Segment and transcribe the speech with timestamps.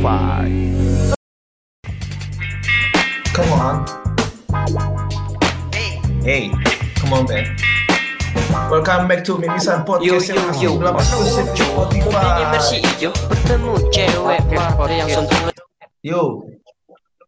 [0.00, 0.48] Spotify.
[3.36, 3.76] Come on.
[6.24, 6.48] Hey,
[6.96, 7.44] come on man.
[8.72, 12.80] Welcome back to Mimisan Yo Podcast yo yang masih yo, belum eksklusif di Spotify.
[12.80, 14.40] hijau bertemu cewek
[14.88, 15.38] yang sentuh
[16.00, 16.48] Yo,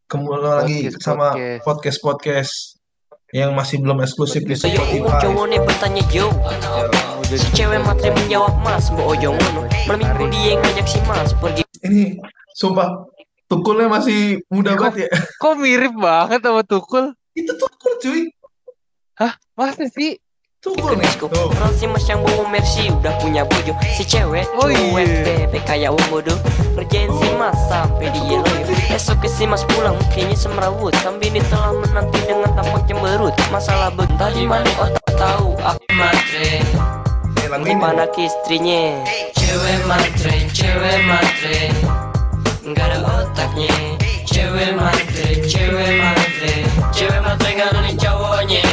[0.08, 1.60] kembali lagi Podcast, sama podcast.
[1.60, 2.52] podcast podcast
[3.36, 4.56] yang masih belum eksklusif di.
[4.56, 5.20] Yo Spotify.
[5.20, 6.26] cowok nih bertanya yo
[7.32, 11.64] Si cewek matre menjawab mas Mbak Ojo ngono Malam minggu dia ngajak si mas pergi
[11.80, 12.20] Ini
[12.56, 13.08] sumpah
[13.48, 15.08] tukulnya masih muda banget ya.
[15.42, 17.12] Kok mirip banget sama Tukul?
[17.32, 18.22] Itu tukul cuy.
[19.16, 19.36] Hah?
[19.56, 20.16] Masa sih?
[20.62, 21.10] Tukul nih.
[21.26, 25.42] Orang si mas yang bawa Mercy udah punya bojo Si cewek Oh, cuek iya.
[25.42, 26.38] bebe kayak wong bodoh
[26.78, 31.42] Ngerjain si mas sampai dia loyo Esok ke si mas pulang mukanya semrawut Sambil ini
[31.50, 36.62] telah menanti dengan tampak cemberut Masalah bentar di mana otak tahu Aku matre.
[37.66, 39.02] Gimana ke istrinya
[39.34, 41.58] Cewek matre, cewek matre
[42.62, 43.74] Nggak ada otaknya
[44.22, 46.54] Cewek matre, cewek matre
[46.94, 48.64] Cewek matre ada nih cowoknya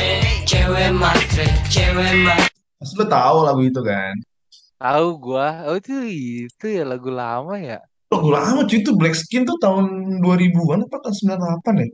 [0.46, 4.16] Cewek matre, cewek matre Pasti lo tahu lagu itu kan.
[4.80, 5.68] Tahu gua.
[5.68, 5.92] Oh itu
[6.48, 7.84] itu ya lagu lama ya.
[8.08, 11.16] Lagu lama cuy itu Black Skin tuh tahun 2000-an apa tahun
[11.68, 11.88] 98 ya?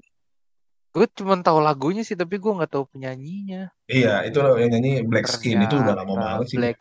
[0.93, 3.73] Gue cuma tahu lagunya sih tapi gua nggak tahu penyanyinya.
[3.89, 6.57] Iya, itu yang nyanyi Black Skin itu udah lama Ternyata banget sih.
[6.61, 6.79] Black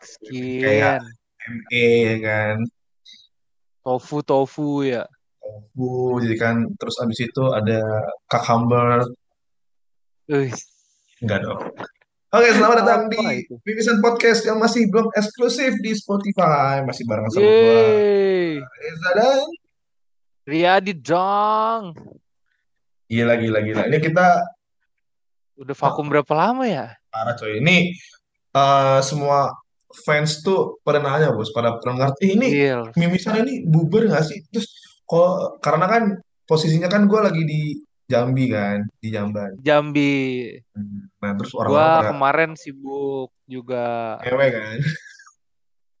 [0.61, 1.49] Kayak Skin.
[1.49, 2.55] ME ya kan.
[3.85, 5.05] Tofu tofu ya.
[5.77, 7.85] Bu, jadi kan terus abis itu ada
[8.25, 9.05] Cucumber.
[10.25, 10.49] Wih,
[11.21, 11.61] Enggak dong.
[12.33, 13.53] Oke, selamat datang di Apa itu?
[13.61, 16.81] Mimisan Podcast yang masih belum eksklusif di Spotify.
[16.81, 18.57] Masih bareng sama Yeay.
[18.59, 19.39] Reza dan
[20.45, 21.93] Riyadi dong.
[23.05, 23.81] gila gila gila.
[23.85, 24.27] Ini kita
[25.55, 26.97] Udah vakum berapa lama ya?
[27.07, 27.61] parah coy.
[27.61, 27.93] Ini
[28.51, 29.53] eh, semua
[30.03, 32.81] fans tuh pada nanya bos, pada pada ngerti ini Gil.
[32.93, 34.43] Mimisan ini bubar nggak sih?
[34.51, 34.67] Terus
[35.03, 36.03] kok karena kan
[36.43, 37.61] posisinya kan gue lagi di
[38.05, 39.57] Jambi kan, di Jamban.
[39.57, 40.45] Jambi.
[41.17, 44.19] Nah terus orang-orang Gua pada kemarin sibuk juga.
[44.21, 44.77] ngewe kan.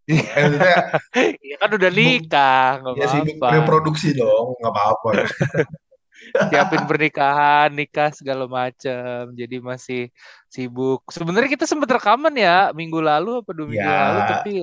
[0.05, 1.01] Eh, maksudnya
[1.41, 3.57] Ya kan udah nikah, nggak ya sibuk apa-apa.
[3.57, 5.09] reproduksi dong, nggak apa-apa.
[6.33, 9.29] Siapin pernikahan, nikah segala macam.
[9.31, 10.01] Jadi masih
[10.47, 11.05] sibuk.
[11.09, 13.99] Sebenarnya kita sempat rekaman ya minggu lalu apa dua minggu Ya.
[14.07, 14.53] lalu, tapi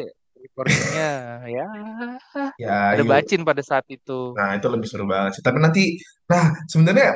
[0.42, 1.10] recordingnya
[1.46, 1.66] ya
[2.58, 3.10] Ya, ada yuk.
[3.10, 4.34] bacin pada saat itu.
[4.34, 5.42] Nah itu lebih seru banget sih.
[5.42, 5.96] Tapi nanti,
[6.26, 7.14] nah sebenarnya,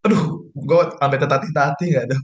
[0.00, 0.22] aduh,
[0.54, 2.20] gue sampai tetati-tati nggak tuh.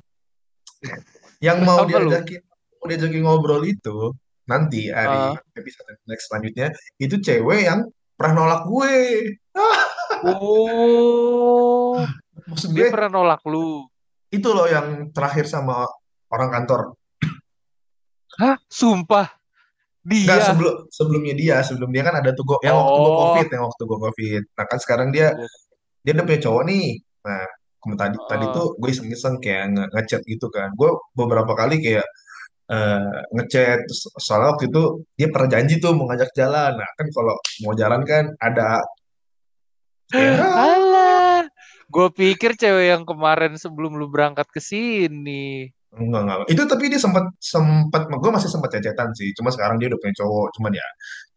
[1.42, 2.08] Yang mau Apa lu?
[2.12, 2.40] diajakin,
[2.78, 4.14] mau diajakin ngobrol itu
[4.46, 5.36] nanti hari Ah.
[5.58, 7.82] episode next selanjutnya itu cewek yang
[8.14, 8.94] pernah nolak gue.
[10.24, 11.98] Oh,
[12.46, 13.84] Maksud dia gue pernah nolak lu.
[14.28, 15.86] itu loh yang terakhir sama
[16.28, 16.80] orang kantor.
[18.36, 18.56] Hah?
[18.68, 19.32] Sumpah?
[20.06, 20.46] Enggak Dia?
[20.46, 23.18] sebelum sebelumnya dia, sebelum dia kan ada tuh gue yang waktu gue Oh.
[23.26, 24.42] covid, yang waktu gue covid.
[24.54, 25.34] Nah kan sekarang dia
[26.00, 26.86] dia udah punya cowok nih.
[27.26, 27.42] Nah
[27.96, 28.52] tadi tadi Oh.
[28.52, 30.70] tuh gue iseng-iseng kayak nge- ngechat gitu kan.
[30.74, 32.06] Gue beberapa kali kayak
[32.66, 33.78] eh, ngechat
[34.18, 34.82] soalnya waktu itu
[35.14, 36.74] dia pernah janji tuh mau ngajak jalan.
[36.74, 38.82] Nah kan kalau mau jalan kan ada
[40.14, 41.50] Alah,
[41.90, 45.70] gue pikir cewek yang kemarin sebelum lu berangkat ke sini.
[45.96, 46.38] enggak enggak.
[46.52, 49.32] Itu tapi dia sempat sempat gue masih sempat chatan sih.
[49.32, 50.48] Cuma sekarang dia udah punya cowok.
[50.60, 50.86] Cuman ya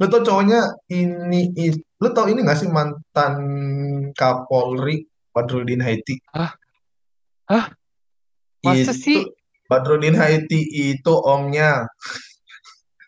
[0.04, 0.60] lo tau cowoknya
[0.92, 3.34] ini, i- lo tau ini gak sih mantan
[4.12, 6.20] Kapolri Badrudin Haiti?
[6.36, 6.52] Hah?
[7.48, 7.66] Hah?
[8.60, 9.20] Masa itu sih?
[9.72, 10.60] Badrudin Haiti
[10.92, 11.88] itu omnya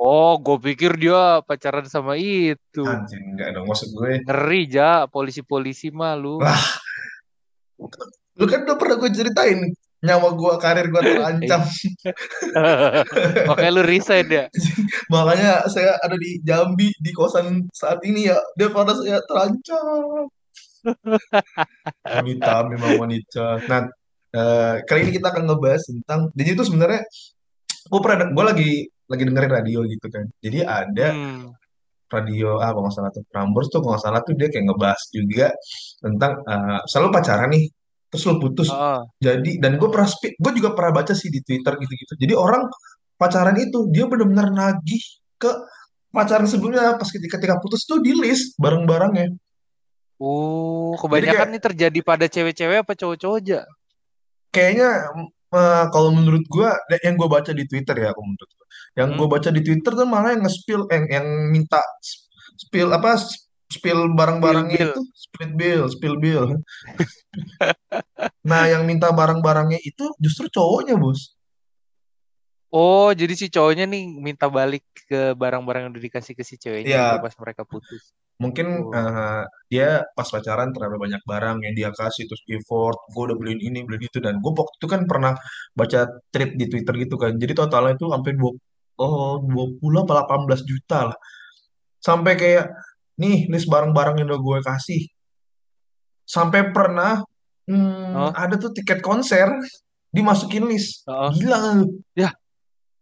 [0.02, 2.82] Oh, gue pikir dia pacaran sama itu.
[2.82, 6.42] anjing enggak dong maksud gue Ngeri ja, polisi-polisi mah lu.
[6.42, 6.66] Wah.
[8.34, 9.70] lu kan udah pernah gue ceritain
[10.02, 11.62] nyawa gue karir gue terancam
[13.50, 14.46] Makanya lu resign ya.
[15.14, 20.26] makanya saya ada di Jambi di kosan saat ini ya daripada saya terancam
[22.18, 23.86] wanita memang wanita nah
[24.34, 27.02] eh, kali ini kita akan ngebahas tentang jadi itu sebenarnya
[27.86, 28.72] gue pernah gue lagi
[29.12, 31.52] lagi dengerin radio gitu kan jadi ada Hmm.
[32.08, 35.02] radio ah kalau nggak salah tuh Prambors tuh kalau nggak salah tuh dia kayak ngebahas
[35.12, 35.48] juga
[36.00, 37.66] tentang eh, selalu pacaran nih
[38.08, 39.00] terus lo putus Oh.
[39.20, 42.68] jadi dan gue pernah gue juga pernah baca sih di Twitter gitu-gitu jadi orang
[43.16, 45.00] pacaran itu dia benar-benar nagih
[45.40, 45.52] ke
[46.12, 49.32] pacaran sebelumnya pas ketika, ketika putus tuh di list barang-barangnya
[50.22, 53.60] Oh, kebanyakan kayak nih terjadi pada cewek-cewek apa cowok-cowok aja?
[54.52, 54.90] kayaknya
[55.50, 56.70] eh, kalau menurut gue
[57.02, 58.52] yang gue baca di Twitter ya kalau menurut
[58.98, 59.18] yang Hmm.
[59.20, 61.80] gue baca di Twitter tuh malah yang nge-spill yang, yang minta
[62.58, 63.18] spill apa
[63.72, 64.92] spill barang-barangnya bill.
[64.92, 66.44] itu split bill spill bill
[68.44, 71.36] nah yang minta barang-barangnya itu justru cowoknya bos
[72.72, 76.88] Oh, jadi si cowoknya nih minta balik ke barang-barang yang udah dikasih ke si ceweknya
[76.88, 78.16] gitu pas mereka putus.
[78.42, 83.38] Mungkin eh, dia pas pacaran terlalu banyak barang yang dia kasih terus effort, gue udah
[83.38, 85.34] beliin ini, beliin itu dan gue waktu itu kan pernah
[85.78, 86.00] baca
[86.34, 87.38] tweet di Twitter gitu kan.
[87.38, 88.52] Jadi totalnya itu sampai dua
[89.02, 90.14] oh 20 apa
[90.50, 91.18] 18 juta lah.
[92.02, 92.66] Sampai kayak
[93.22, 95.02] nih list barang-barang yang udah gue kasih.
[96.26, 97.22] Sampai pernah
[97.70, 99.48] hmm, oh, ada tuh tiket konser
[100.10, 101.06] dimasukin list.
[101.06, 101.86] oh, Gila nggak lu?
[102.18, 102.30] ya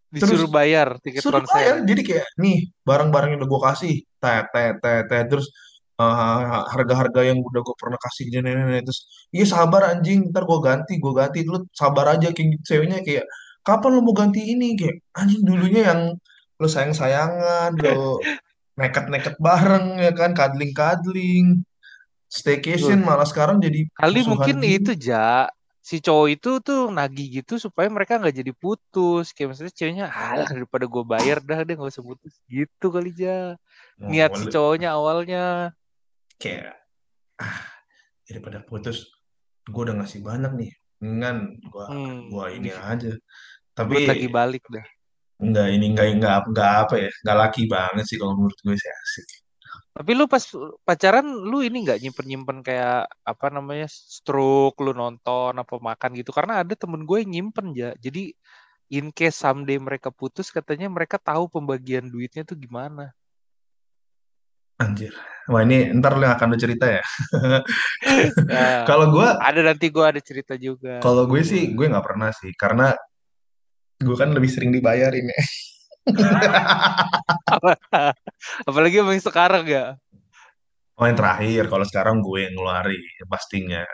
[0.09, 1.53] Terus disuruh bayar tiket suruh konser.
[1.53, 3.95] bayar jadi kayak nih barang-barang yang udah gue kasih.
[4.17, 5.47] Tet tet tet tet terus
[6.01, 10.59] uh, harga-harga yang udah gue pernah kasih ke nenek terus iya sabar anjing ntar gue
[10.65, 11.45] ganti gue ganti.
[11.45, 12.63] Lu sabar aja kayak gitu.
[12.73, 13.25] Ceweknya kayak
[13.61, 14.73] kapan lu mau ganti ini?
[14.73, 16.01] Kayak anjing dulunya yang
[16.59, 18.19] lu sayang-sayangan lu
[18.79, 21.67] neket-neket bareng ya kan kadling-kadling
[22.31, 24.79] staycation malah sekarang jadi kali mungkin gini.
[24.79, 25.49] itu ja
[25.89, 29.33] si cowok itu tuh nagih gitu supaya mereka nggak jadi putus.
[29.33, 32.33] Kayak maksudnya ceweknya, alah daripada gue bayar dah deh nggak usah putus.
[32.45, 33.57] Gitu kali ja.
[33.97, 35.73] Niat oh, si cowoknya awalnya.
[36.39, 36.71] kayak
[37.35, 37.67] ah
[38.23, 39.11] daripada putus
[39.67, 40.71] gue udah ngasih banyak nih
[41.03, 43.11] dengan gua Hmm, gua ini aja
[43.75, 44.87] tapi gue tagih balik dah.
[45.39, 48.91] enggak ini enggak enggak enggak apa ya enggak laki banget sih kalau menurut gue sih
[48.91, 49.27] asik
[49.99, 50.39] Tapi lu pas
[50.87, 56.31] pacaran lu ini nggak nyimpen-nyimpen kayak apa namanya stroke lu nonton apa makan gitu?
[56.31, 57.91] Karena ada temen gue yang nyimpen ya.
[57.99, 58.31] Jadi
[58.95, 63.11] in case someday mereka putus katanya mereka tahu pembagian duitnya tuh gimana.
[64.79, 65.11] anjir.
[65.51, 67.03] Wah ini ntar lu akan lu cerita ya.
[68.49, 71.03] Ya, kalau gue ada nanti gue ada cerita juga.
[71.03, 71.75] Kalau gue sih gue.
[71.75, 72.55] gue nggak pernah sih.
[72.55, 72.95] Karena
[73.99, 75.43] gue kan lebih sering dibayarin ya
[78.67, 79.95] Apalagi yang sekarang ya.
[80.99, 82.99] oh yang terakhir kalau sekarang gue yang ngeluarin
[83.31, 83.87] pastinya.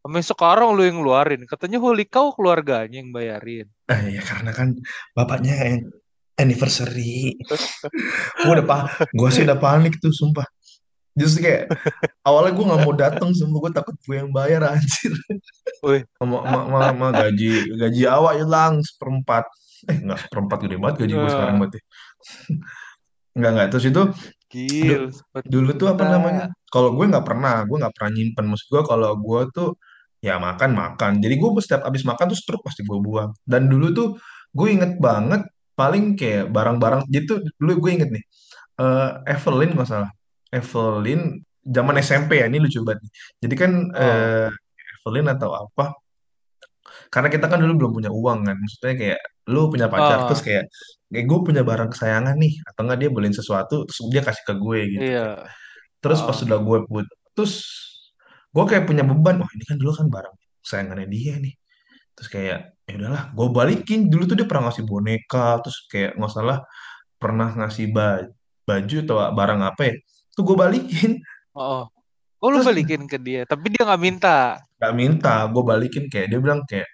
[0.00, 1.44] Sampai sekarang lu yang ngeluarin.
[1.44, 3.68] Katanya Holy Cow keluarganya yang bayarin.
[3.90, 4.72] eh ya karena kan
[5.12, 5.92] bapaknya yang
[6.40, 7.36] anniversary.
[8.40, 8.80] Gue udah pak
[9.12, 10.48] gue sih udah panik tuh sumpah.
[11.12, 11.68] Justru kayak
[12.24, 13.58] awalnya gue nggak mau datang sumpah.
[13.60, 15.12] Gue takut gue yang bayar anjir.
[15.84, 19.44] Wih, sama, sama, sama, sama gaji gaji awak hilang seperempat.
[19.84, 21.80] Eh nggak seperempat gede banget gaji gue sekarang eh, berarti
[23.36, 23.68] nggak nggak.
[23.72, 24.14] Terus itu du-
[24.50, 26.44] gil, seperti dulu tuh apa namanya
[26.74, 28.44] kalau gue nggak pernah gue nggak pernah nyimpen.
[28.50, 29.68] Maksud gue kalau gue tuh
[30.20, 31.12] ya makan makan.
[31.22, 33.30] Jadi gue setiap habis makan tuh struk pasti gue buang.
[33.46, 34.08] Dan dulu tuh
[34.54, 35.46] gue inget banget
[35.78, 38.24] paling kayak barang-barang jadi tuh dulu gue inget nih
[38.80, 40.10] eh Evelyn nggak salah.
[40.50, 43.12] Evelyn zaman SMP ya ini lucu banget nih.
[43.46, 44.48] jadi kan Oh, eh,
[45.00, 45.94] Evelyn atau apa
[47.12, 48.56] karena kita kan dulu belum punya uang kan.
[48.58, 50.64] Maksudnya kayak lu punya pacar terus oh, kayak
[51.10, 54.54] kayak gue punya barang kesayangan nih atau enggak dia beliin sesuatu terus dia kasih ke
[54.54, 55.42] gue gitu iya.
[55.98, 57.52] terus pas Oh, sudah gue putus
[58.50, 61.54] gue kayak punya beban wah ini kan dulu kan barang kesayangannya dia nih
[62.14, 66.30] terus kayak ya udahlah gue balikin dulu tuh dia pernah ngasih boneka terus kayak nggak
[66.30, 66.58] salah
[67.18, 68.30] pernah ngasih ba-
[68.64, 69.94] baju atau barang apa ya
[70.34, 71.10] tuh gue balikin
[71.58, 71.84] oh, oh.
[72.40, 74.56] Lu terus balikin ke dia, tapi dia nggak minta.
[74.80, 76.88] gak minta gue balikin kayak dia bilang kayak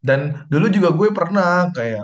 [0.00, 2.00] dan dulu juga gue pernah kayak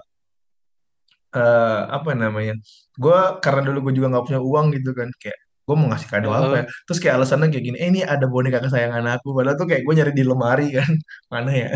[1.36, 2.54] eh, apa namanya
[3.02, 6.30] gue karena dulu gue juga nggak punya uang gitu kan kayak gue mau ngasih kado
[6.30, 6.64] apa ya.
[6.86, 9.34] Terus kayak alasannya kayak gini eh ini ada boneka kesayangan aku.
[9.34, 10.90] Padahal tuh kayak gue nyari di lemari kan.
[11.32, 11.70] Mana ya?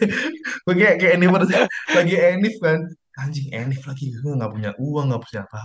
[0.68, 1.64] Gue kayak kayak anniversary
[1.96, 2.80] lagi enif kan.
[3.20, 5.62] Anjing enif lagi gue nggak punya uang nggak punya apa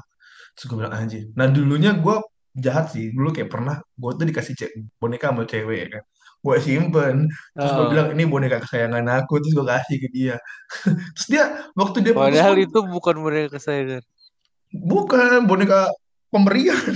[0.55, 1.25] terus gue bilang anjing.
[1.39, 2.15] Nah dulunya gue
[2.59, 3.11] jahat sih.
[3.15, 4.53] Dulu kayak pernah gue tuh dikasih
[4.99, 6.03] boneka sama cewek ya kan
[6.39, 8.23] gue simpen terus gue bilang Heeh.
[8.23, 10.35] ini boneka kesayangan aku terus gue kasih ke dia
[11.15, 11.43] terus dia
[11.75, 14.03] waktu dia putus Padahal pun itu bukan mereka kesayangan.
[14.69, 15.91] Bukan boneka
[16.29, 16.77] pemberian.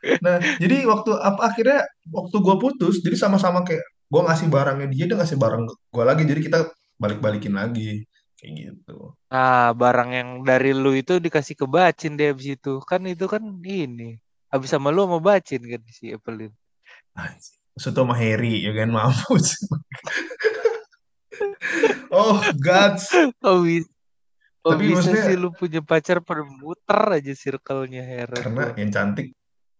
[0.00, 5.04] Nah, jadi waktu apa akhirnya waktu gue putus, jadi sama-sama kayak gue ngasih barangnya dia,
[5.04, 6.58] dia ngasih barang gue lagi, jadi kita
[6.96, 8.08] balik-balikin lagi
[8.40, 9.12] kayak gitu.
[9.28, 12.80] Nah, barang yang dari lu itu dikasih ke Bacin deh abis itu.
[12.88, 14.16] Kan itu kan ini.
[14.48, 16.52] Habis sama lu sama Bacin kan si Evelyn.
[17.80, 19.56] Sama Harry ya kan mampus.
[22.10, 23.06] Oh gods.
[23.38, 23.88] Kok bisa,
[24.60, 28.90] kok Tapi bisa maksudnya sih lu punya pacar pada muter aja circle-nya heran karena yang
[28.90, 29.28] cantik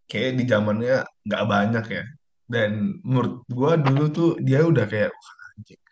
[0.07, 2.05] kayak di zamannya nggak banyak ya.
[2.51, 5.83] Dan menurut gue dulu tuh dia udah kayak "Wah, anjing,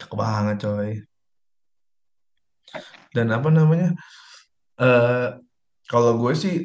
[0.00, 0.90] cakep banget coy.
[3.12, 3.90] Dan apa namanya?
[4.80, 5.28] eh
[5.84, 6.56] kalau gue sih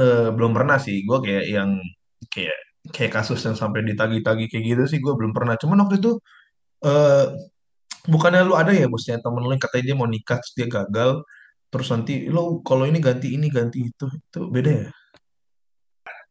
[0.00, 1.04] eh, belum pernah sih.
[1.08, 1.70] Gue kayak yang
[2.32, 2.56] kayak
[2.92, 5.54] kayak kasus yang sampai ditagi-tagi kayak gitu sih gue belum pernah.
[5.58, 6.18] Cuman waktu itu
[6.84, 7.26] eh
[8.06, 11.10] bukannya lu ada ya bosnya temen lu yang katanya dia mau nikah terus dia gagal.
[11.72, 14.88] Terus nanti lo kalau ini ganti ini ganti itu itu beda ya?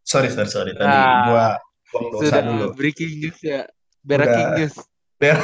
[0.06, 0.96] Sorry sorry sorry tadi
[1.30, 1.58] gua
[1.96, 2.66] Nah, buang dosa sudah dulu.
[2.76, 3.62] breaking news ya.
[4.04, 4.76] Breaking Udah news.
[5.16, 5.38] ber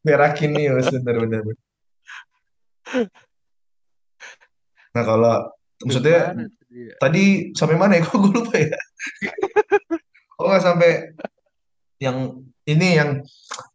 [0.00, 1.42] berakin nih mas bener bener.
[4.96, 5.34] Nah kalau
[5.84, 6.94] maksudnya Gimana dia?
[7.02, 8.02] tadi sampai mana ya?
[8.06, 8.78] Kok gue lupa ya?
[10.38, 10.90] Oh nggak sampai
[12.00, 13.20] yang ini yang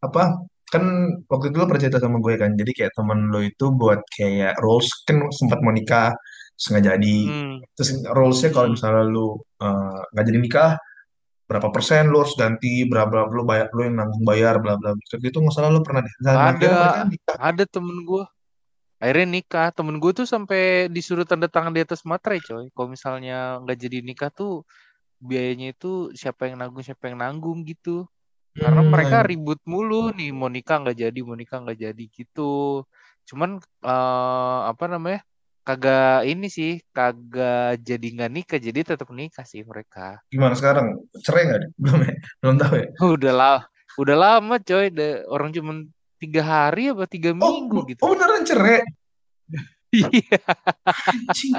[0.01, 0.47] apa?
[0.65, 0.83] Kan
[1.29, 4.57] waktu itu lo pernah cerita sama gue kan jadi kayak temen lo itu buat kayak
[4.63, 6.15] rules kan sempat mau nikah
[6.55, 7.17] terus nggak jadi.
[7.29, 10.71] Hmm, terus rulesnya kalau misalnya lu eh, nggak jadi nikah
[11.45, 15.15] berapa persen lu harus ganti berapa lu bayar lu yang nanggung bayar bla bla bla
[15.19, 15.37] gitu.
[15.43, 16.13] Nggak salah lu pernah deh.
[16.25, 17.05] Ada,
[17.37, 18.25] ada temen gue.
[19.01, 19.67] Akhirnya nikah.
[19.75, 22.71] Temen gue tuh sampai disuruh tanda tangan di atas materai, coy.
[22.71, 24.63] Kalau misalnya nggak jadi nikah tuh
[25.19, 28.07] biayanya itu siapa yang nanggung, siapa yang nanggung gitu.
[28.55, 32.83] Karena mereka hmm, ribut mulu nih, mau nikah nggak jadi, mau nikah nggak jadi gitu.
[33.27, 35.21] Cuman eh, apa namanya?
[35.65, 40.21] Kagak ini sih, kagak jadi nggak nikah, jadi tetap nikah sih mereka.
[40.29, 43.59] gimana sekarang cerai nggak belum ya belum tahu ya Udah lah,
[43.97, 44.93] udah lama coy.
[45.25, 47.99] Orang cuman tiga hari apa tiga oh minggu bu- gitu.
[48.03, 48.81] oh beneran cerai?
[49.95, 50.39] Iya,
[51.07, 51.55] anjing.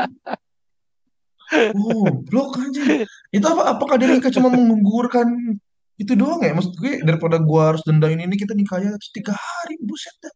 [1.72, 3.08] Oh blok anjing.
[3.32, 5.56] Itu apa apakah dia nikah cuma menggugurkan
[5.96, 6.52] itu doang ya?
[6.52, 10.34] Maksud gue daripada gua harus dendain ini kita nikahnya tiga hari buset dah.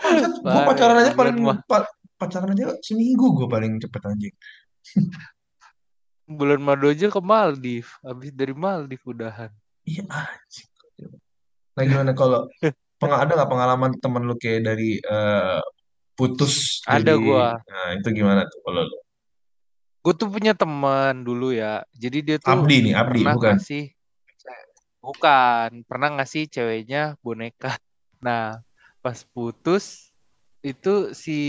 [0.00, 1.36] Ya, pacaran aja paling
[1.68, 4.34] pa- pacaran aja seminggu gua paling cepet anjing.
[6.24, 7.90] Bulan madu aja ke Maldives.
[8.00, 9.52] Habis dari Maldives udahan.
[9.84, 10.68] iya anjing.
[11.74, 12.48] Nah gimana kalau
[13.04, 15.60] peng ada nggak pengalaman temen lu kayak dari eh,
[16.16, 17.46] putus jadi Ada gua.
[17.68, 18.96] nah itu gimana tuh kalau lu
[20.04, 21.80] Gue tuh punya teman dulu ya.
[21.96, 23.84] Jadi dia tuh Abdi nih Abdi pernah bukan ngasih
[25.00, 27.80] bukan, pernah ngasih ceweknya boneka.
[28.20, 28.60] Nah,
[29.00, 30.12] pas putus
[30.60, 31.40] itu si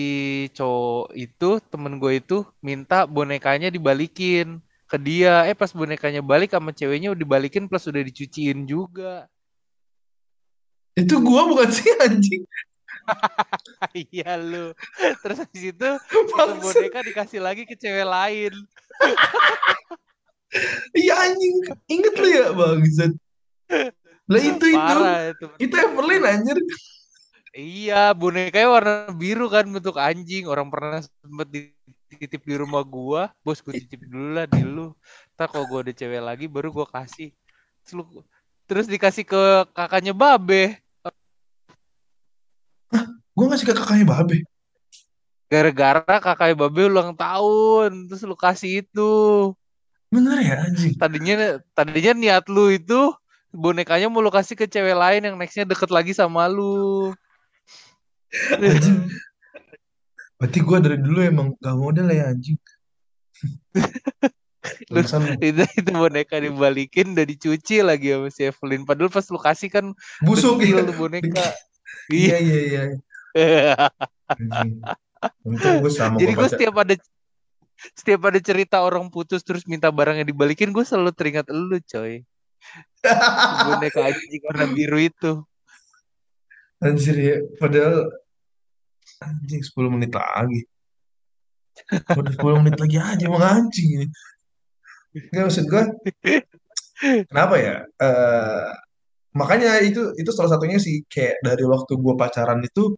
[0.55, 5.43] cowok itu temen gue itu minta bonekanya dibalikin ke dia.
[5.51, 9.27] Eh pas bonekanya balik sama ceweknya udah dibalikin plus udah dicuciin juga.
[10.95, 12.43] Itu gua bukan sih anjing
[13.93, 14.73] Iya lu.
[15.21, 16.57] Terus habis itu itu Bangsat.
[16.57, 18.49] boneka dikasih lagi ke cewek lain.
[20.97, 21.53] iya anjing
[21.91, 23.11] inget lu ya bangsat
[24.25, 24.93] lah itu itu
[25.35, 25.45] itu.
[25.69, 26.57] itu Evelyn anjir
[27.55, 30.43] Iya, bonekanya warna biru kan bentuk anjing.
[30.43, 31.71] Orang pernah sempet
[32.11, 33.31] dititip di rumah gua.
[33.47, 34.91] Bos, gue titip dulu lah di lu.
[35.39, 37.31] Ntar kalau gua ada cewek lagi baru gua kasih.
[38.67, 40.83] Terus dikasih ke kakaknya Babe.
[43.35, 44.37] Gua ngasih ke kakaknya Babe
[45.45, 48.09] Gara-gara kakaknya Babe ulang tahun.
[48.09, 49.13] Terus lu kasih itu.
[50.09, 53.11] bener ya anjing Tadinya tadinya niat lu itu
[53.51, 57.11] bonekanya mau lu kasih ke cewek lain yang nextnya deket lagi sama lu.
[58.55, 59.11] anjing
[60.35, 62.59] berarti gua dari dulu emang gak model ya anjing
[64.89, 64.97] Lu,
[65.45, 68.81] itu, itu boneka dibalikin udah dicuci lagi sama si Evelyn.
[68.81, 69.85] Padahal pas lu kasih kan
[70.25, 71.53] busuk ya boneka.
[72.09, 72.59] iya Iya.
[72.65, 72.83] iya
[75.43, 76.95] untung gue sama Jadi gue setiap ada
[77.75, 82.23] setiap ada cerita orang putus terus minta barangnya dibalikin, gue selalu teringat lu, coy.
[83.67, 85.43] Boneka anjing warna biru itu.
[86.83, 87.37] anjir ya.
[87.59, 88.09] Padahal
[89.21, 90.61] anjing 10 menit lagi.
[92.15, 94.07] Udah 10 menit lagi aja emang anjing ini.
[95.31, 95.83] Nggak maksud gue
[97.27, 97.75] kenapa ya?
[97.99, 98.71] Eh
[99.35, 102.95] makanya itu itu salah satunya sih kayak dari waktu gue pacaran itu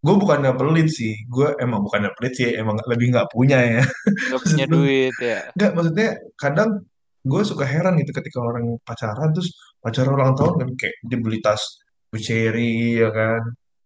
[0.00, 4.32] gue bukannya pelit sih gue emang bukannya pelit sih emang lebih nggak punya ya Gak
[4.32, 5.40] maksud punya gue duit ya.
[5.52, 6.08] nggak maksudnya
[6.40, 6.70] kadang
[7.20, 11.60] gue suka heran gitu ketika orang pacaran terus pacaran ulang tahun kan kayak dibeli tas
[12.10, 13.40] Buceri ya kan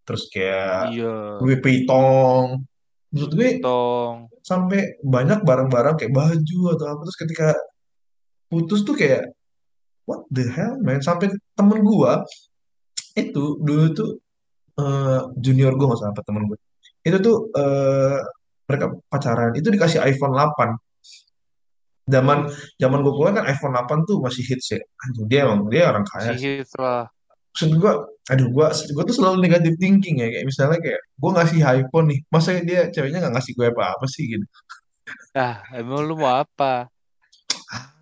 [0.07, 1.43] terus kayak Iya.
[1.43, 2.63] Louis Vuitton
[3.11, 4.27] maksud gue Tong.
[4.39, 7.47] sampai banyak barang-barang kayak baju atau apa terus ketika
[8.47, 9.23] putus tuh kayak
[10.07, 12.11] what the hell man sampai temen gue
[13.15, 14.11] itu dulu tuh
[14.79, 16.57] eh, junior gue nggak salah apa temen gue
[17.05, 18.19] itu tuh eh,
[18.65, 19.53] mereka pacaran.
[19.53, 20.73] Itu dikasih iPhone 8
[22.05, 24.81] zaman zaman gue kuliah kan iPhone 8 tuh masih hits ya.
[24.81, 26.33] Anjing dia emang dia orang kaya.
[26.33, 27.09] Si sih hits lah.
[27.55, 27.93] maksud gue
[28.35, 30.27] aduh gue gue tuh selalu negatif thinking ya.
[30.33, 34.23] Kayak misalnya kayak gue ngasih iPhone nih masa dia ceweknya nggak ngasih gue apa-apa sih
[34.27, 34.45] gitu?
[35.37, 36.89] Ah, emang lu mau apa?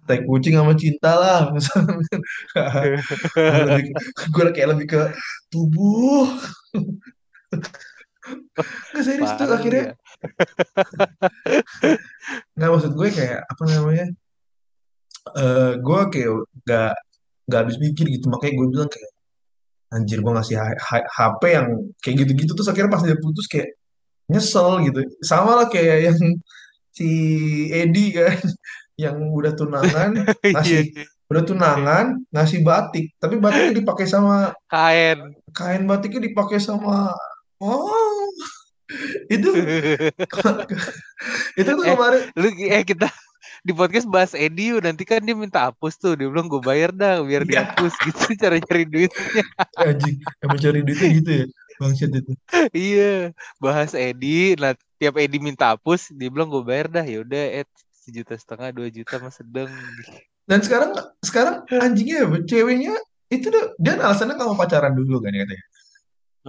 [0.04, 1.40] Tai kucing sama cinta lah.
[4.34, 5.02] Gue kayak lebih ke
[5.48, 6.28] tubuh.
[8.94, 9.84] Nggak serius tuh akhirnya.
[9.84, 9.96] ya.
[12.56, 14.08] nggak maksud gue kayak apa namanya
[15.36, 16.32] eh gue kayak
[16.64, 16.94] nggak
[17.48, 18.26] nggak habis mikir gitu.
[18.32, 19.12] Makanya gue bilang kayak
[19.94, 20.56] anjir gue ngasih
[20.88, 21.68] HP yang
[22.02, 23.76] kayak gitu-gitu terus akhirnya pas dia putus kayak
[24.32, 25.00] nyesel gitu.
[25.24, 26.20] Sama lah kayak yang
[26.94, 27.10] si
[27.74, 28.38] Edi kan
[28.96, 30.10] yang udah tunangan
[30.44, 30.54] Iya.
[30.54, 30.80] ngasih
[31.28, 33.06] udah tunangan ngasih batik.
[33.18, 35.34] Tapi batiknya dipakai sama Kain.
[35.50, 37.12] kain batiknya dipakai sama
[37.58, 38.30] oh.
[39.28, 39.50] Itu
[41.60, 42.22] itu tuh Eh, kemarin.
[42.36, 43.08] lu eh kita
[43.64, 46.14] di podcast bahas Edi nanti kan dia minta hapus tuh.
[46.14, 47.66] Dia bilang gue bayar dah biar Iya.
[47.66, 47.92] dihapus.
[48.06, 49.44] Gitu cara cari duitnya.
[49.80, 50.16] Anjing.
[50.40, 51.46] Emang cari duitnya gitu ya?
[51.74, 52.32] Bangsat itu.
[52.72, 53.14] Iya.
[53.58, 54.54] Bahas Edi.
[54.56, 57.02] Nah tiap Edi minta hapus dia bilang gue bayar dah.
[57.02, 57.68] Ya udah Ed
[58.04, 59.72] sejuta setengah dua juta mah sedang
[60.44, 60.92] dan sekarang
[61.24, 62.94] sekarang anjingnya ceweknya
[63.32, 65.66] itu tuh dia alasannya kamu pacaran dulu kan katanya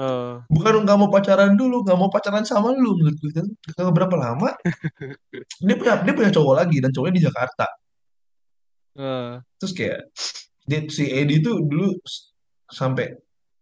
[0.02, 0.34] oh.
[0.50, 3.46] bukan nggak mau pacaran dulu nggak mau pacaran sama lu menurut gue kan
[3.94, 4.50] berapa lama
[5.66, 7.66] dia punya dia punya cowok lagi dan cowoknya di Jakarta
[8.98, 9.32] oh.
[9.62, 10.10] terus kayak
[10.66, 11.94] dia, si Edi tuh dulu
[12.66, 13.14] sampai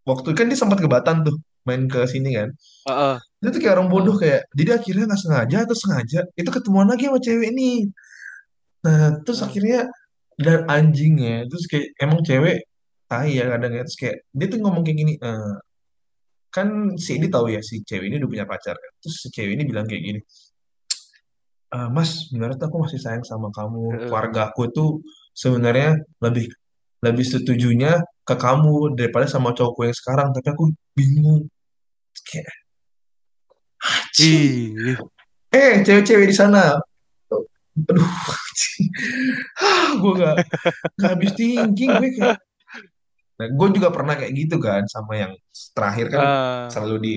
[0.08, 1.36] waktu kan dia sempat ke Batam tuh
[1.68, 2.48] main ke sini kan
[2.88, 3.20] oh.
[3.42, 7.10] Dia tuh kayak orang bodoh kayak jadi akhirnya nggak sengaja atau sengaja itu ketemuan lagi
[7.10, 7.78] sama cewek nih
[8.86, 9.46] nah terus Hmm.
[9.50, 9.80] akhirnya
[10.38, 12.62] dan anjingnya terus kayak emang cewek
[13.10, 15.54] tai ya kadang ya terus kayak dia tuh ngomong kayak gini "Eh,
[16.54, 18.92] kan si Edi tahu ya si cewek ini udah punya pacar kan?
[19.00, 20.20] Terus si cewek ini bilang kayak gini
[21.72, 23.82] "Eh, Mas sebenarnya tuh aku masih sayang sama kamu.
[23.92, 24.00] Heeh.
[24.08, 24.90] keluarga aku tuh
[25.32, 26.46] sebenarnya lebih
[27.02, 31.48] lebih setujunya ke kamu daripada sama cowokku yang sekarang tapi aku bingung.
[32.28, 32.48] Kayak
[34.22, 34.96] Ih,
[35.50, 36.78] eh cewek-cewek di sana.
[37.72, 38.12] Aduh
[40.02, 40.36] gue gak,
[41.00, 42.38] gak habis thinking gue kayak
[43.40, 45.32] nah, gue juga pernah kayak gitu kan sama yang
[45.72, 46.66] terakhir kan ah.
[46.68, 47.14] selalu di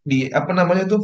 [0.00, 1.02] di apa namanya tuh?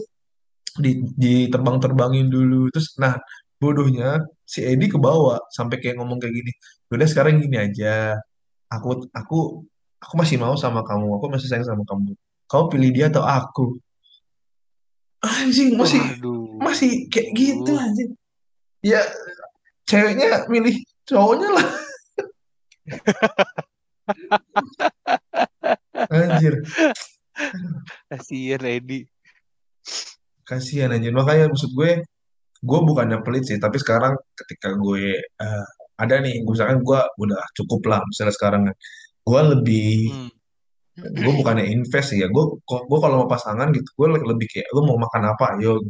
[0.77, 2.69] Di diterbang-terbangin dulu.
[2.73, 3.17] Terus nah
[3.57, 6.53] bodohnya si Edi kebawa sampai kayak ngomong kayak gini
[6.93, 8.17] udah sekarang gini aja.
[8.73, 9.65] Aku aku
[10.01, 11.21] aku masih mau sama kamu.
[11.21, 12.17] Aku masih sayang sama kamu.
[12.49, 13.77] Kau pilih dia atau aku
[15.25, 16.61] anjing masih Waduh.
[16.61, 18.11] masih kayak gitu anjing
[18.85, 19.01] ya
[19.89, 21.67] ceweknya milih cowoknya lah
[26.11, 26.55] anjir
[28.09, 29.05] Kasihan Edi.
[30.47, 32.07] kasihan anjir makanya maksud gue
[32.63, 35.67] gue bukannya pelit sih tapi sekarang ketika gue eh,
[35.99, 38.75] ada nih misalkan gue udah cukup lah misalnya sekarang kan
[39.27, 40.31] gue lebih Hmm.
[40.97, 42.29] Gue bukannya invest sih ya.
[42.33, 45.45] Gue gue kalau mau pasangan gitu gue lebih kayak lu mau makan apa?
[45.61, 45.85] Ayo.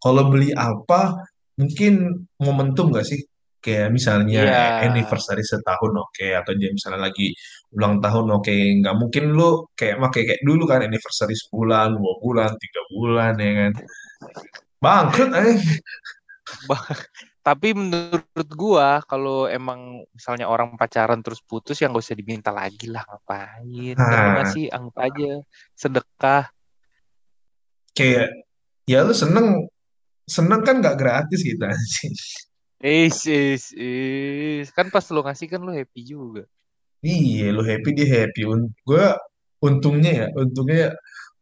[0.00, 1.22] Kalau beli apa
[1.60, 3.20] mungkin momentum gak sih?
[3.60, 4.88] Kayak misalnya Iya.
[4.88, 6.26] anniversary setahun oke.
[6.32, 7.30] Atau dia misalnya lagi
[7.76, 8.56] ulang tahun oke.
[8.80, 13.52] Nggak mungkin lu kayak pakai kayak dulu kan anniversary sebulan dua bulan tiga bulan ya
[13.60, 13.72] kan?
[14.80, 15.60] Bangkrut eh
[17.40, 22.86] tapi menurut gua kalau emang misalnya orang pacaran terus putus ya nggak usah diminta lagi
[22.88, 23.96] lah ngapain?
[23.96, 24.40] Nah.
[24.40, 25.32] Ngasih anggap aja
[25.72, 26.44] sedekah.
[27.96, 28.28] Kayak
[28.84, 29.66] ya lu seneng
[30.28, 31.64] seneng kan nggak gratis gitu.
[31.64, 32.12] Sih
[32.80, 36.48] is is is kan pas lu ngasih kan lu happy juga.
[37.04, 38.48] Iya lu happy dia happy.
[38.48, 39.06] Un- gue
[39.60, 40.90] untungnya ya untungnya ya,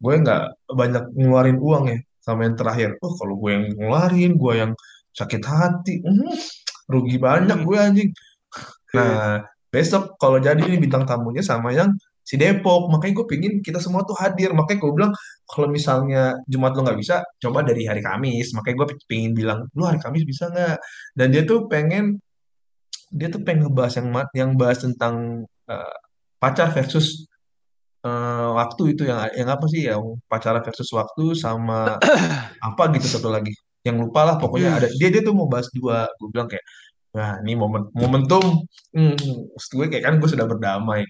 [0.02, 2.98] gue nggak banyak ngeluarin uang ya sama yang terakhir.
[2.98, 4.72] Oh kalau gue yang ngeluarin gue yang
[5.18, 5.94] sakit hati.
[6.06, 6.30] Hmm,
[6.86, 7.66] rugi banyak Hmm.
[7.66, 8.10] gue anjing.
[8.94, 11.90] Nah besok kalau jadi ini bintang tamunya sama yang
[12.24, 12.88] si Depok.
[12.92, 14.54] Makanya gue pingin kita semua tuh hadir.
[14.54, 15.12] Makanya gue bilang
[15.50, 18.54] kalau misalnya Jumat lo nggak bisa coba dari hari Kamis.
[18.56, 20.78] Makanya gue pingin bilang lu hari Kamis bisa nggak?
[21.18, 22.22] Dan dia tuh pengen
[23.12, 25.96] dia tuh pengen ngebahas yang yang bahas tentang eh,
[26.40, 27.28] pacar versus
[28.06, 29.02] eh, waktu itu.
[29.08, 29.82] Yang yang apa sih?
[29.88, 32.00] Yang pacaran versus waktu sama
[32.68, 33.52] apa gitu satu lagi
[33.88, 34.88] yang lupa lah pokoknya ada.
[35.00, 36.64] Dia dia tuh mau bahas dua gue bilang kayak
[37.16, 38.64] nah ini momen momentum.
[38.92, 39.16] Hmm,
[39.56, 41.08] maksud gue kayak kan gue sudah berdamai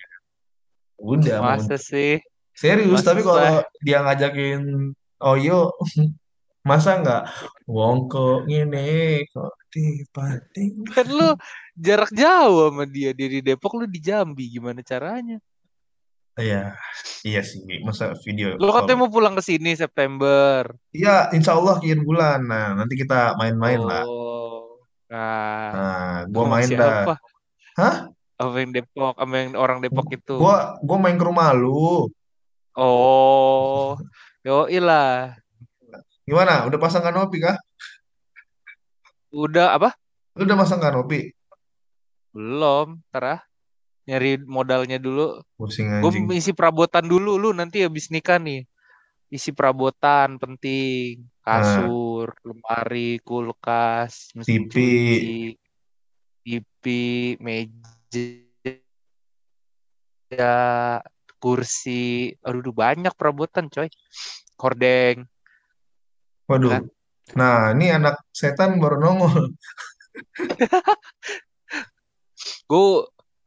[0.98, 1.78] udah masa momentum.
[1.78, 2.12] sih?
[2.54, 5.74] Serius masa tapi kalau dia ngajakin Oyo
[6.70, 7.22] masa nggak?
[7.66, 11.36] Wongko ini kok dipating kan lu
[11.76, 14.48] jarak jauh sama dia dia di Depok lu di Jambi.
[14.48, 15.42] Gimana caranya
[16.38, 16.70] Iya,
[17.26, 17.58] iya sih.
[17.82, 18.86] Masa video lu call.
[18.86, 22.46] katanya mau pulang ke sini September Iya, insya Allah kian bulan.
[22.46, 24.06] Nah, nanti kita main-main lah.
[24.06, 27.08] oh nah Nah, gua main dah.
[27.08, 27.14] siapa
[27.74, 27.96] Hah?
[28.36, 32.06] sama yang Depok sama yang orang Depok itu Gua, gua main ke rumah lu.
[32.76, 33.96] oh
[34.44, 35.32] yo lah
[36.22, 36.68] Gimana?
[36.68, 37.56] Udah pasang kanopi kah?
[39.32, 39.96] udah apa
[40.36, 41.32] Lu udah pasang kanopi?
[42.30, 43.40] belum ntar ah
[44.08, 48.64] nyari modalnya dulu gue isi perabotan dulu lu nanti habis nikah nih
[49.28, 55.52] isi perabotan penting kasur lemari kulkas mesin TV.
[56.40, 56.84] TV
[57.36, 58.32] meja
[61.36, 63.92] kursi aduh aduh, banyak perabotan coy
[64.56, 65.28] kordeng
[66.48, 66.72] Waduh.
[66.72, 66.84] Kan?
[67.36, 69.52] Nah, ini anak setan baru nongol.
[72.68, 72.88] gue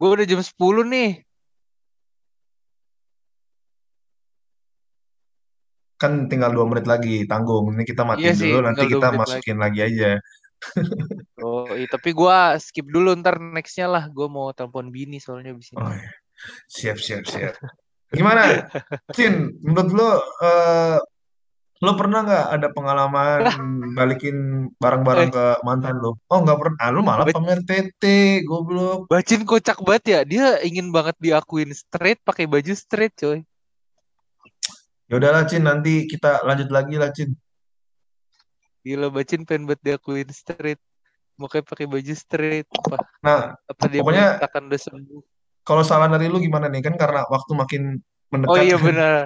[0.01, 1.09] gue udah jam 10 nih
[6.01, 7.69] kan tinggal dua menit lagi tanggung.
[7.77, 9.21] Ini kita Iya matiin sih, dulu, nanti tinggal dua kita menit lagi.
[9.37, 10.11] masukin lagi aja.
[11.41, 14.03] Oh, iya, tapi gua skip dulu ntar nextnya lah.
[14.13, 15.81] Gua mau telepon bini soalnya di sini.
[15.81, 16.09] Oh, iya.
[16.69, 17.57] siap siap siap.
[18.13, 18.69] Gimana,
[19.09, 19.57] Cin?
[19.65, 20.97] Menurut lo, eh,
[21.81, 23.41] lo pernah nggak ada pengalaman
[23.97, 24.37] balikin
[24.77, 26.21] barang-barang Eh, ke mantan lo?
[26.29, 26.77] Oh nggak pernah.
[26.77, 28.03] Ah, lo malah pamer TT,
[28.45, 29.09] goblok.
[29.09, 30.19] Bacin kocak banget ya.
[30.21, 33.41] Dia ingin banget diakuin straight pakai baju straight, coy.
[35.09, 35.65] Ya udahlah, Cin.
[35.65, 37.33] Nanti kita lanjut lagi lah, Cin.
[38.81, 40.79] Gila Bacin pengen banget diakuin straight.
[41.35, 42.69] Makanya pakai baju straight.
[42.71, 45.21] Apa, Nah, apa dia pokoknya merasakan udah sembuh?
[45.61, 46.81] kalau saran dari lu gimana nih?
[46.81, 48.85] Kan karena waktu makin Oh mendekat iya kan.
[48.85, 49.25] benar.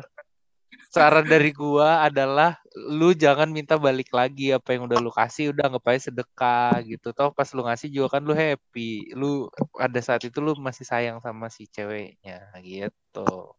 [0.95, 5.67] Saran dari gua adalah lu jangan minta balik lagi apa yang udah lu kasih udah
[5.67, 7.11] anggap aja sedekah gitu.
[7.11, 9.11] Toh pas lu ngasih juga kan lu happy.
[9.11, 13.51] Lu ada saat itu lu masih sayang sama si ceweknya gitu.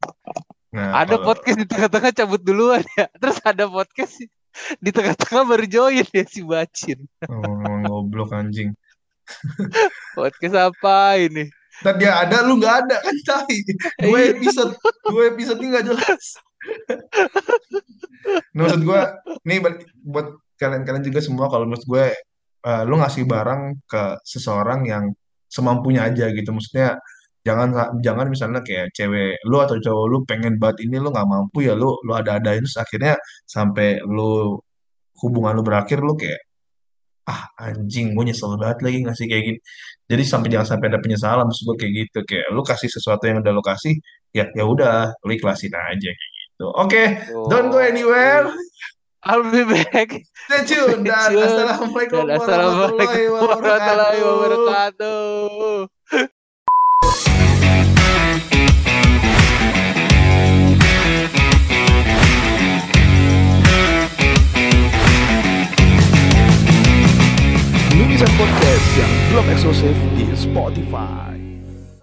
[0.72, 3.04] Nah, Ada kalau podcast di tengah-tengah cabut duluan ya.
[3.20, 4.16] Terus ada podcast
[4.80, 7.04] di tengah-tengah baru join ya si Bacin.
[7.28, 8.72] oh, emang goblok anjing.
[10.16, 11.52] Podcast apa ini?
[11.84, 13.60] Tadi ada, lu nggak ada kan tai.
[14.00, 14.32] Dua Iya.
[14.32, 14.72] episode,
[15.04, 16.24] dua episode ini nggak jelas.
[18.58, 19.00] Nah, maksud gue,
[19.46, 19.58] nih
[20.02, 20.26] buat
[20.58, 22.04] kalian-kalian juga semua, kalau menurut gue,
[22.66, 25.04] eh, lu ngasih barang ke seseorang yang
[25.46, 26.50] semampunya aja gitu.
[26.50, 26.98] Maksudnya
[27.46, 27.68] jangan
[28.06, 31.74] jangan misalnya kayak cewek lu atau cowok lu pengen banget ini lu nggak mampu ya
[31.78, 33.14] lu lu ada-adain terus akhirnya
[33.46, 34.58] sampai lu
[35.22, 36.40] hubungan lu berakhir lu kayak
[37.30, 39.58] ah anjing gue nyesel banget lagi ngasih kayak gini
[40.10, 43.38] jadi sampai jangan sampai ada penyesalan maksud gue kayak gitu kayak lu kasih sesuatu yang
[43.42, 43.94] udah lu kasih
[44.34, 47.02] ya ya udah lu ikhlasin aja kayak oke
[47.50, 48.48] don't go anywhere
[49.26, 50.22] I'll be back.
[50.46, 55.90] stay tune dan assalamualaikum Dan assalamualaikum warahmatullahi wabarakatuh.
[67.98, 71.45] Lukisan Podcast yang belum eksklusif di Spotify.